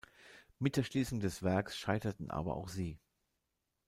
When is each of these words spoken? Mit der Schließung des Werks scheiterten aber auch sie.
Mit 0.57 0.77
der 0.77 0.83
Schließung 0.83 1.19
des 1.19 1.43
Werks 1.43 1.77
scheiterten 1.77 2.31
aber 2.31 2.55
auch 2.55 2.69
sie. 2.69 2.97